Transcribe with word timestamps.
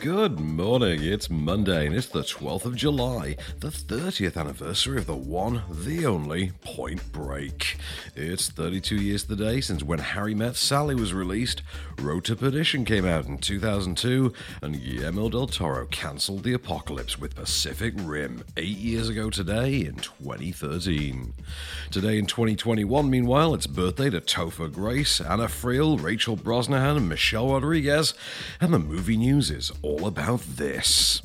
Good 0.00 0.40
morning, 0.40 1.02
it's 1.02 1.28
Monday 1.28 1.86
and 1.86 1.94
it's 1.94 2.06
the 2.06 2.22
12th 2.22 2.64
of 2.64 2.74
July, 2.74 3.36
the 3.58 3.68
30th 3.68 4.38
anniversary 4.38 4.96
of 4.96 5.06
the 5.06 5.14
one, 5.14 5.62
the 5.68 6.06
only 6.06 6.52
Point 6.64 7.12
Break. 7.12 7.76
It's 8.16 8.48
32 8.48 8.96
years 8.96 9.24
today 9.24 9.60
since 9.60 9.82
When 9.82 9.98
Harry 9.98 10.34
Met 10.34 10.56
Sally 10.56 10.94
was 10.94 11.12
released, 11.12 11.60
Road 12.00 12.24
to 12.24 12.34
Perdition 12.34 12.86
came 12.86 13.04
out 13.04 13.26
in 13.26 13.36
2002, 13.36 14.32
and 14.62 14.82
Guillermo 14.82 15.28
del 15.28 15.46
Toro 15.46 15.84
cancelled 15.90 16.44
the 16.44 16.54
apocalypse 16.54 17.18
with 17.18 17.36
Pacific 17.36 17.92
Rim 17.98 18.42
eight 18.56 18.78
years 18.78 19.10
ago 19.10 19.28
today 19.28 19.84
in 19.84 19.96
2013. 19.96 21.34
Today 21.90 22.18
in 22.18 22.24
2021, 22.24 23.10
meanwhile, 23.10 23.52
it's 23.52 23.66
birthday 23.66 24.08
to 24.08 24.22
Topher 24.22 24.72
Grace, 24.72 25.20
Anna 25.20 25.44
Friel, 25.44 26.02
Rachel 26.02 26.38
Brosnahan, 26.38 26.96
and 26.96 27.08
Michelle 27.08 27.52
Rodriguez, 27.52 28.14
and 28.62 28.72
the 28.72 28.78
movie 28.78 29.18
news 29.18 29.50
is 29.50 29.70
about 29.98 30.40
this. 30.56 31.22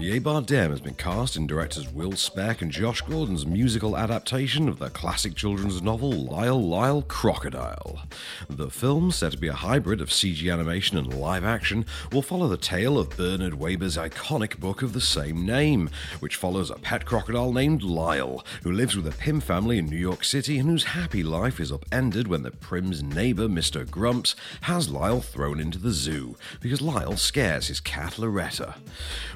Javier 0.00 0.18
Bardem 0.18 0.70
has 0.70 0.80
been 0.80 0.94
cast 0.94 1.36
in 1.36 1.46
directors 1.46 1.92
Will 1.92 2.12
Speck 2.12 2.62
and 2.62 2.72
Josh 2.72 3.02
Gordon's 3.02 3.44
musical 3.44 3.98
adaptation 3.98 4.66
of 4.66 4.78
the 4.78 4.88
classic 4.88 5.34
children's 5.34 5.82
novel 5.82 6.10
Lyle 6.10 6.58
Lyle 6.58 7.02
Crocodile. 7.02 8.00
The 8.48 8.70
film, 8.70 9.10
set 9.10 9.32
to 9.32 9.38
be 9.38 9.48
a 9.48 9.52
hybrid 9.52 10.00
of 10.00 10.08
CG 10.08 10.50
animation 10.50 10.96
and 10.96 11.12
live 11.12 11.44
action, 11.44 11.84
will 12.12 12.22
follow 12.22 12.48
the 12.48 12.56
tale 12.56 12.98
of 12.98 13.14
Bernard 13.14 13.52
Waber's 13.52 13.98
iconic 13.98 14.58
book 14.58 14.80
of 14.80 14.94
the 14.94 15.02
same 15.02 15.44
name, 15.44 15.90
which 16.20 16.36
follows 16.36 16.70
a 16.70 16.76
pet 16.76 17.04
crocodile 17.04 17.52
named 17.52 17.82
Lyle, 17.82 18.42
who 18.62 18.72
lives 18.72 18.96
with 18.96 19.06
a 19.06 19.18
Pym 19.18 19.38
family 19.38 19.76
in 19.76 19.84
New 19.84 19.98
York 19.98 20.24
City 20.24 20.58
and 20.58 20.70
whose 20.70 20.84
happy 20.84 21.22
life 21.22 21.60
is 21.60 21.70
upended 21.70 22.26
when 22.26 22.42
the 22.42 22.52
Primm's 22.52 23.02
neighbor, 23.02 23.48
Mr. 23.48 23.88
Grumps, 23.88 24.34
has 24.62 24.88
Lyle 24.88 25.20
thrown 25.20 25.60
into 25.60 25.78
the 25.78 25.92
zoo 25.92 26.36
because 26.62 26.80
Lyle 26.80 27.18
scares 27.18 27.66
his 27.66 27.80
cat 27.80 28.18
Loretta. 28.18 28.76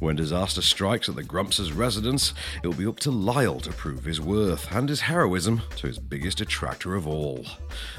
When 0.00 0.16
disaster 0.16 0.49
strikes 0.58 1.08
at 1.08 1.16
the 1.16 1.22
Grumps' 1.22 1.72
residence, 1.72 2.34
it 2.62 2.66
will 2.66 2.74
be 2.74 2.86
up 2.86 2.98
to 3.00 3.10
Lyle 3.10 3.60
to 3.60 3.70
prove 3.70 4.04
his 4.04 4.20
worth 4.20 4.70
and 4.72 4.88
his 4.88 5.02
heroism 5.02 5.62
to 5.76 5.86
his 5.86 5.98
biggest 5.98 6.40
attractor 6.40 6.94
of 6.94 7.06
all. 7.06 7.44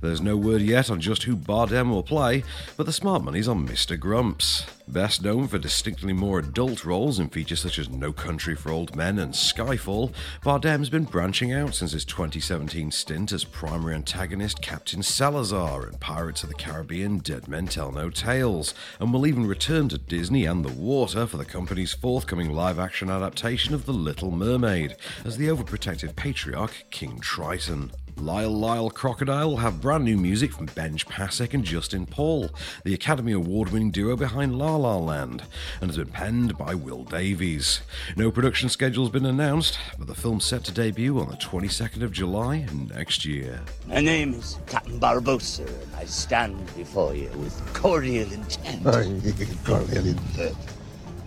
There's 0.00 0.20
no 0.20 0.36
word 0.36 0.62
yet 0.62 0.90
on 0.90 1.00
just 1.00 1.24
who 1.24 1.36
Bardem 1.36 1.90
will 1.90 2.02
play, 2.02 2.44
but 2.76 2.86
the 2.86 2.92
smart 2.92 3.22
money's 3.22 3.48
on 3.48 3.66
Mr. 3.66 3.98
Grumps. 3.98 4.66
Best 4.88 5.24
known 5.24 5.48
for 5.48 5.58
distinctly 5.58 6.12
more 6.12 6.38
adult 6.38 6.84
roles 6.84 7.18
in 7.18 7.28
features 7.28 7.60
such 7.60 7.80
as 7.80 7.90
No 7.90 8.12
Country 8.12 8.54
for 8.54 8.70
Old 8.70 8.94
Men 8.94 9.18
and 9.18 9.34
Skyfall, 9.34 10.12
Bardem's 10.44 10.88
been 10.88 11.04
branching 11.04 11.52
out 11.52 11.74
since 11.74 11.90
his 11.90 12.04
2017 12.04 12.92
stint 12.92 13.32
as 13.32 13.42
primary 13.42 13.96
antagonist 13.96 14.62
Captain 14.62 15.02
Salazar 15.02 15.88
in 15.88 15.98
Pirates 15.98 16.44
of 16.44 16.50
the 16.50 16.54
Caribbean 16.54 17.18
Dead 17.18 17.48
Men 17.48 17.66
Tell 17.66 17.90
No 17.90 18.10
Tales, 18.10 18.74
and 19.00 19.12
will 19.12 19.26
even 19.26 19.44
return 19.44 19.88
to 19.88 19.98
Disney 19.98 20.44
and 20.44 20.64
the 20.64 20.72
water 20.72 21.26
for 21.26 21.36
the 21.36 21.44
company's 21.44 21.92
forthcoming 21.92 22.52
live 22.52 22.78
action 22.78 23.10
adaptation 23.10 23.74
of 23.74 23.86
The 23.86 23.92
Little 23.92 24.30
Mermaid 24.30 24.94
as 25.24 25.36
the 25.36 25.48
overprotective 25.48 26.14
patriarch 26.14 26.84
King 26.90 27.18
Triton. 27.18 27.90
Lyle 28.18 28.50
Lyle 28.50 28.88
Crocodile 28.88 29.50
will 29.50 29.56
have 29.58 29.82
brand 29.82 30.04
new 30.04 30.16
music 30.16 30.52
from 30.52 30.66
Benj 30.66 31.06
Pasek 31.06 31.52
and 31.52 31.62
Justin 31.62 32.06
Paul, 32.06 32.50
the 32.82 32.94
Academy 32.94 33.32
Award 33.32 33.70
winning 33.70 33.90
duo 33.90 34.16
behind 34.16 34.58
La 34.58 34.74
La 34.74 34.96
Land, 34.96 35.42
and 35.80 35.90
has 35.90 35.98
been 35.98 36.08
penned 36.08 36.56
by 36.56 36.74
Will 36.74 37.04
Davies. 37.04 37.82
No 38.16 38.30
production 38.30 38.70
schedule 38.70 39.04
has 39.04 39.12
been 39.12 39.26
announced, 39.26 39.78
but 39.98 40.06
the 40.06 40.14
film's 40.14 40.46
set 40.46 40.64
to 40.64 40.72
debut 40.72 41.20
on 41.20 41.28
the 41.28 41.36
22nd 41.36 42.02
of 42.02 42.10
July 42.10 42.66
next 42.94 43.26
year. 43.26 43.60
My 43.86 44.00
name 44.00 44.32
is 44.32 44.58
Captain 44.66 44.98
Barbossa, 44.98 45.66
and 45.66 45.96
I 45.96 46.06
stand 46.06 46.74
before 46.74 47.14
you 47.14 47.28
with 47.36 47.74
cordial 47.74 48.32
intent. 48.32 48.82
cordial 49.64 50.06
intent. 50.06 50.56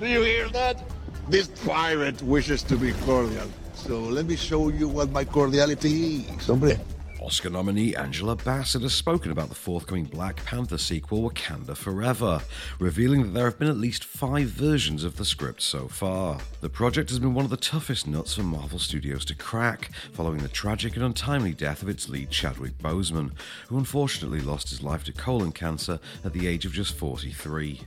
Do 0.00 0.06
you 0.06 0.22
hear 0.22 0.48
that? 0.48 0.82
This 1.28 1.48
pirate 1.66 2.22
wishes 2.22 2.62
to 2.62 2.76
be 2.76 2.92
cordial. 3.04 3.46
So 3.86 4.00
let 4.00 4.26
me 4.26 4.34
show 4.34 4.68
you 4.68 4.88
what 4.88 5.10
my 5.10 5.24
cordiality 5.24 6.26
is, 6.34 6.46
hombre. 6.46 6.76
Oscar 7.20 7.50
nominee 7.50 7.96
Angela 7.96 8.36
Bassett 8.36 8.82
has 8.82 8.94
spoken 8.94 9.32
about 9.32 9.48
the 9.48 9.54
forthcoming 9.54 10.04
Black 10.04 10.44
Panther 10.44 10.78
sequel 10.78 11.28
Wakanda 11.28 11.76
Forever, 11.76 12.40
revealing 12.78 13.22
that 13.22 13.28
there 13.34 13.46
have 13.46 13.58
been 13.58 13.68
at 13.68 13.76
least 13.76 14.04
five 14.04 14.46
versions 14.48 15.02
of 15.02 15.16
the 15.16 15.24
script 15.24 15.60
so 15.60 15.88
far. 15.88 16.38
The 16.60 16.68
project 16.68 17.10
has 17.10 17.18
been 17.18 17.34
one 17.34 17.44
of 17.44 17.50
the 17.50 17.56
toughest 17.56 18.06
nuts 18.06 18.34
for 18.34 18.42
Marvel 18.42 18.78
Studios 18.78 19.24
to 19.26 19.34
crack, 19.34 19.90
following 20.12 20.38
the 20.38 20.48
tragic 20.48 20.94
and 20.94 21.04
untimely 21.04 21.52
death 21.52 21.82
of 21.82 21.88
its 21.88 22.08
lead 22.08 22.30
Chadwick 22.30 22.78
Boseman, 22.78 23.32
who 23.68 23.78
unfortunately 23.78 24.40
lost 24.40 24.70
his 24.70 24.82
life 24.82 25.02
to 25.04 25.12
colon 25.12 25.50
cancer 25.50 25.98
at 26.24 26.32
the 26.32 26.46
age 26.46 26.66
of 26.66 26.72
just 26.72 26.96
43. 26.96 27.82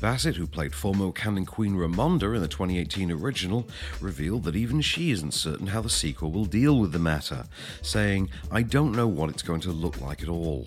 Bassett, 0.00 0.36
who 0.36 0.46
played 0.46 0.74
former 0.74 1.06
Wakandan 1.06 1.46
Queen 1.46 1.76
Ramonda 1.76 2.34
in 2.34 2.42
the 2.42 2.48
2018 2.48 3.12
original, 3.12 3.68
revealed 4.00 4.44
that 4.44 4.56
even 4.56 4.80
she 4.80 5.10
isn't 5.10 5.34
certain 5.34 5.68
how 5.68 5.80
the 5.80 5.90
sequel 5.90 6.32
will 6.32 6.46
deal 6.46 6.78
with 6.78 6.92
the 6.92 6.98
matter, 6.98 7.44
saying, 7.80 8.28
I 8.50 8.61
don't 8.62 8.96
know 8.96 9.06
what 9.06 9.30
it's 9.30 9.42
going 9.42 9.60
to 9.60 9.72
look 9.72 10.00
like 10.00 10.22
at 10.22 10.28
all. 10.28 10.66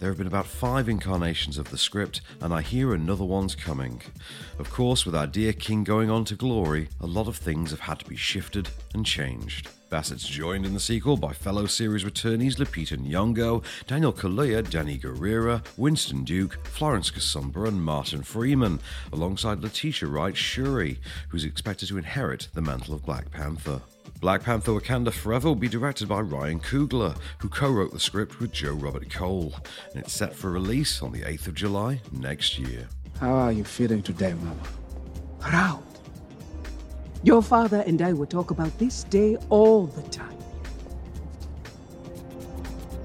There 0.00 0.08
have 0.10 0.18
been 0.18 0.26
about 0.26 0.46
five 0.46 0.88
incarnations 0.88 1.56
of 1.56 1.70
the 1.70 1.78
script, 1.78 2.20
and 2.40 2.52
I 2.52 2.60
hear 2.60 2.92
another 2.92 3.24
one's 3.24 3.54
coming. 3.54 4.02
Of 4.58 4.70
course, 4.70 5.06
with 5.06 5.14
our 5.14 5.26
dear 5.26 5.52
King 5.52 5.84
going 5.84 6.10
on 6.10 6.24
to 6.26 6.34
glory, 6.34 6.88
a 7.00 7.06
lot 7.06 7.28
of 7.28 7.36
things 7.36 7.70
have 7.70 7.80
had 7.80 8.00
to 8.00 8.04
be 8.04 8.16
shifted 8.16 8.68
and 8.92 9.06
changed. 9.06 9.68
Bassett's 9.90 10.26
joined 10.28 10.66
in 10.66 10.74
the 10.74 10.80
sequel 10.80 11.16
by 11.16 11.32
fellow 11.32 11.66
series 11.66 12.04
returnees 12.04 12.56
Lupita 12.56 12.98
Nyong'o, 12.98 13.62
Daniel 13.86 14.12
Kaluuya, 14.12 14.62
Danai 14.64 15.00
Gurira, 15.00 15.64
Winston 15.76 16.24
Duke, 16.24 16.58
Florence 16.66 17.10
Kasumba, 17.10 17.68
and 17.68 17.84
Martin 17.84 18.22
Freeman, 18.22 18.80
alongside 19.12 19.62
Letitia 19.62 20.08
Wright 20.08 20.36
Shuri, 20.36 20.98
who's 21.28 21.44
expected 21.44 21.88
to 21.88 21.98
inherit 21.98 22.48
the 22.54 22.60
mantle 22.60 22.94
of 22.94 23.06
Black 23.06 23.30
Panther. 23.30 23.80
Black 24.20 24.42
Panther 24.42 24.72
Wakanda 24.72 25.12
Forever 25.12 25.48
will 25.48 25.54
be 25.54 25.68
directed 25.68 26.08
by 26.08 26.20
Ryan 26.20 26.60
Coogler, 26.60 27.16
who 27.38 27.48
co 27.48 27.70
wrote 27.70 27.92
the 27.92 28.00
script 28.00 28.40
with 28.40 28.52
Joe 28.52 28.72
Robert 28.72 29.10
Cole, 29.10 29.52
and 29.92 30.02
it's 30.02 30.12
set 30.12 30.34
for 30.34 30.50
release 30.50 31.02
on 31.02 31.12
the 31.12 31.20
8th 31.22 31.48
of 31.48 31.54
July 31.54 32.00
next 32.10 32.58
year. 32.58 32.88
How 33.20 33.32
are 33.32 33.52
you 33.52 33.64
feeling 33.64 34.02
today, 34.02 34.32
Mama? 34.34 34.56
Proud. 35.40 35.82
Your 37.22 37.42
father 37.42 37.82
and 37.86 38.00
I 38.02 38.12
will 38.12 38.26
talk 38.26 38.50
about 38.50 38.76
this 38.78 39.04
day 39.04 39.36
all 39.50 39.86
the 39.86 40.02
time. 40.08 40.36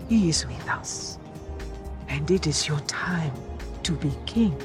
He 0.07 0.29
is 0.29 0.45
with 0.45 0.69
us, 0.69 1.17
and 2.07 2.29
it 2.31 2.47
is 2.47 2.67
your 2.67 2.79
time 2.81 3.33
to 3.83 3.91
be 3.93 4.11
king. 4.25 4.55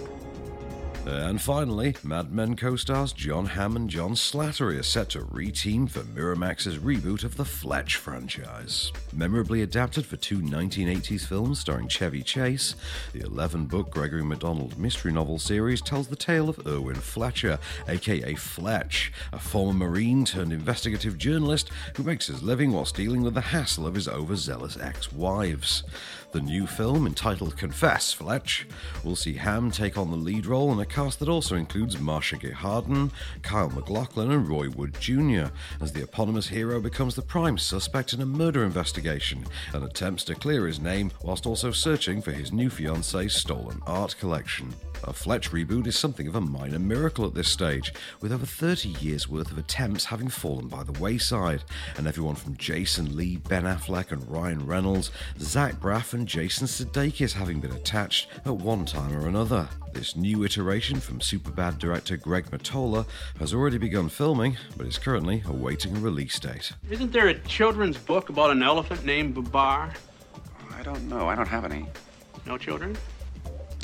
And 1.06 1.40
finally, 1.40 1.96
Mad 2.02 2.32
Men 2.32 2.56
co 2.56 2.76
stars 2.76 3.12
John 3.12 3.44
Hamm 3.44 3.76
and 3.76 3.90
John 3.90 4.12
Slattery 4.12 4.78
are 4.78 4.82
set 4.82 5.10
to 5.10 5.24
re-team 5.30 5.86
for 5.86 6.00
Miramax's 6.00 6.78
reboot 6.78 7.24
of 7.24 7.36
the 7.36 7.44
Fletch 7.44 7.96
franchise. 7.96 8.90
Memorably 9.12 9.60
adapted 9.60 10.06
for 10.06 10.16
two 10.16 10.38
1980s 10.38 11.26
films 11.26 11.60
starring 11.60 11.88
Chevy 11.88 12.22
Chase, 12.22 12.74
the 13.12 13.20
11 13.20 13.66
book 13.66 13.90
Gregory 13.90 14.24
Mcdonald 14.24 14.78
mystery 14.78 15.12
novel 15.12 15.38
series 15.38 15.82
tells 15.82 16.08
the 16.08 16.16
tale 16.16 16.48
of 16.48 16.66
Irwin 16.66 16.96
Fletcher, 16.96 17.58
aka 17.86 18.34
Fletch, 18.34 19.12
a 19.32 19.38
former 19.38 19.74
Marine 19.74 20.24
turned 20.24 20.52
investigative 20.52 21.18
journalist 21.18 21.70
who 21.96 22.02
makes 22.02 22.28
his 22.28 22.42
living 22.42 22.72
while 22.72 22.84
dealing 22.84 23.22
with 23.22 23.34
the 23.34 23.40
hassle 23.40 23.86
of 23.86 23.94
his 23.94 24.08
overzealous 24.08 24.78
ex 24.78 25.12
wives. 25.12 25.82
The 26.34 26.40
new 26.40 26.66
film, 26.66 27.06
entitled 27.06 27.56
Confess, 27.56 28.12
Fletch, 28.12 28.66
will 29.04 29.14
see 29.14 29.34
Hamm 29.34 29.70
take 29.70 29.96
on 29.96 30.10
the 30.10 30.16
lead 30.16 30.46
role 30.46 30.72
in 30.72 30.80
a 30.80 30.84
cast 30.84 31.20
that 31.20 31.28
also 31.28 31.54
includes 31.54 32.00
Marcia 32.00 32.36
Gay 32.36 32.50
Harden, 32.50 33.12
Kyle 33.42 33.70
MacLachlan, 33.70 34.32
and 34.32 34.48
Roy 34.48 34.68
Wood 34.68 34.96
Jr., 34.98 35.52
as 35.80 35.92
the 35.92 36.02
eponymous 36.02 36.48
hero 36.48 36.80
becomes 36.80 37.14
the 37.14 37.22
prime 37.22 37.56
suspect 37.56 38.14
in 38.14 38.20
a 38.20 38.26
murder 38.26 38.64
investigation 38.64 39.44
and 39.74 39.84
attempts 39.84 40.24
to 40.24 40.34
clear 40.34 40.66
his 40.66 40.80
name 40.80 41.12
whilst 41.22 41.46
also 41.46 41.70
searching 41.70 42.20
for 42.20 42.32
his 42.32 42.52
new 42.52 42.68
fiancee's 42.68 43.36
stolen 43.36 43.80
art 43.86 44.16
collection. 44.18 44.74
A 45.06 45.12
Fletch 45.12 45.50
reboot 45.50 45.86
is 45.86 45.98
something 45.98 46.26
of 46.26 46.34
a 46.34 46.40
minor 46.40 46.78
miracle 46.78 47.26
at 47.26 47.34
this 47.34 47.48
stage, 47.50 47.92
with 48.22 48.32
over 48.32 48.46
30 48.46 48.88
years' 49.00 49.28
worth 49.28 49.50
of 49.50 49.58
attempts 49.58 50.06
having 50.06 50.28
fallen 50.28 50.66
by 50.66 50.82
the 50.82 50.98
wayside, 50.98 51.62
and 51.98 52.06
everyone 52.06 52.36
from 52.36 52.56
Jason 52.56 53.14
Lee, 53.14 53.36
Ben 53.36 53.64
Affleck, 53.64 54.12
and 54.12 54.30
Ryan 54.30 54.66
Reynolds, 54.66 55.10
Zach 55.38 55.74
Braff, 55.74 56.14
and 56.14 56.26
Jason 56.26 56.66
Sudeikis 56.66 57.34
having 57.34 57.60
been 57.60 57.72
attached 57.72 58.28
at 58.46 58.56
one 58.56 58.86
time 58.86 59.14
or 59.14 59.28
another. 59.28 59.68
This 59.92 60.16
new 60.16 60.42
iteration 60.42 61.00
from 61.00 61.18
Superbad 61.18 61.78
director 61.78 62.16
Greg 62.16 62.46
Mottola 62.46 63.06
has 63.38 63.52
already 63.52 63.76
begun 63.76 64.08
filming, 64.08 64.56
but 64.76 64.86
is 64.86 64.96
currently 64.96 65.42
awaiting 65.46 65.96
a 65.96 66.00
release 66.00 66.38
date. 66.38 66.72
Isn't 66.88 67.12
there 67.12 67.28
a 67.28 67.38
children's 67.40 67.98
book 67.98 68.30
about 68.30 68.50
an 68.50 68.62
elephant 68.62 69.04
named 69.04 69.34
Babar? 69.34 69.92
I 70.72 70.82
don't 70.82 71.08
know. 71.10 71.28
I 71.28 71.34
don't 71.34 71.48
have 71.48 71.66
any. 71.66 71.86
No 72.46 72.56
children? 72.56 72.96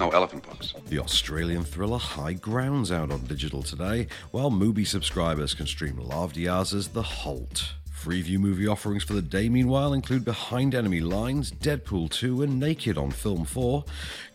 No 0.01 0.09
elephant 0.09 0.49
books. 0.49 0.73
The 0.87 0.99
Australian 0.99 1.63
thriller 1.63 1.99
High 1.99 2.33
Ground's 2.33 2.91
out 2.91 3.13
on 3.13 3.27
digital 3.27 3.63
today, 3.63 4.07
while 4.31 4.51
Mubi 4.51 4.87
subscribers 4.87 5.53
can 5.53 5.67
stream 5.67 5.99
Lav 5.99 6.33
Diaz's 6.33 6.89
The 6.89 7.03
Halt. 7.03 7.75
Freeview 8.01 8.39
movie 8.39 8.67
offerings 8.67 9.05
for 9.05 9.13
the 9.13 9.21
day, 9.21 9.51
meanwhile, 9.51 9.93
include 9.93 10.25
Behind 10.25 10.75
Enemy 10.75 11.01
Lines, 11.01 11.51
Deadpool 11.51 12.11
2, 12.11 12.43
and 12.43 12.59
Naked 12.59 12.97
on 12.97 13.11
Film 13.11 13.45
4, 13.45 13.85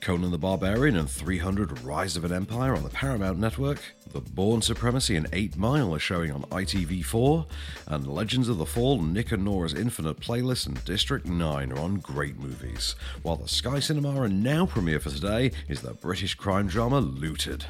Conan 0.01 0.29
the 0.29 0.37
Barbarian 0.37 0.95
and 0.95 1.09
300 1.09 1.81
Rise 1.81 2.15
of 2.15 2.23
an 2.23 2.31
Empire 2.31 2.75
on 2.75 2.83
the 2.83 2.91
Paramount 2.91 3.39
Network, 3.39 3.81
The 4.13 4.21
Bourne 4.21 4.61
Supremacy 4.61 5.15
and 5.15 5.27
8 5.33 5.57
Mile 5.57 5.95
are 5.95 5.99
showing 5.99 6.31
on 6.31 6.43
ITV4, 6.43 7.47
and 7.87 8.05
Legends 8.05 8.49
of 8.49 8.59
the 8.59 8.67
Fall, 8.67 9.01
Nick 9.01 9.31
and 9.31 9.43
Nora's 9.43 9.73
Infinite 9.73 10.19
Playlist, 10.19 10.67
and 10.67 10.85
District 10.85 11.25
9 11.25 11.71
are 11.71 11.79
on 11.79 11.95
Great 11.95 12.37
Movies. 12.37 12.93
While 13.23 13.37
the 13.37 13.47
Sky 13.47 13.79
Cinema 13.79 14.21
and 14.21 14.43
now 14.43 14.67
premiere 14.67 14.99
for 14.99 15.09
today 15.09 15.51
is 15.67 15.81
the 15.81 15.93
British 15.93 16.35
crime 16.35 16.67
drama 16.67 16.99
Looted. 16.99 17.65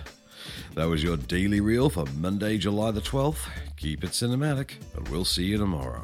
That 0.75 0.89
was 0.89 1.03
your 1.03 1.17
daily 1.17 1.61
reel 1.61 1.89
for 1.89 2.05
Monday, 2.17 2.57
July 2.57 2.91
the 2.91 3.01
12th. 3.01 3.47
Keep 3.77 4.03
it 4.03 4.11
cinematic, 4.11 4.71
and 4.95 5.07
we'll 5.09 5.25
see 5.25 5.45
you 5.45 5.57
tomorrow. 5.57 6.03